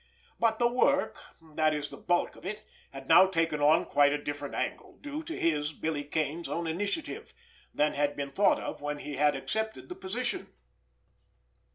But 0.39 0.57
the 0.57 0.67
work, 0.67 1.19
that 1.53 1.75
is 1.75 1.91
the 1.91 1.97
bulk 1.97 2.35
of 2.35 2.43
it, 2.43 2.63
had 2.89 3.07
now 3.07 3.27
taken 3.27 3.61
on 3.61 3.85
quite 3.85 4.11
a 4.11 4.17
different 4.17 4.55
angle, 4.55 4.97
due 4.99 5.21
to 5.21 5.39
his, 5.39 5.73
Billy 5.73 6.03
Kane's 6.03 6.49
own 6.49 6.65
initiative, 6.65 7.35
than 7.71 7.93
had 7.93 8.15
been 8.15 8.31
thought 8.31 8.57
of 8.59 8.81
when 8.81 8.97
he 8.97 9.17
had 9.17 9.35
accepted 9.35 9.89
the 9.89 9.95
position. 9.95 10.53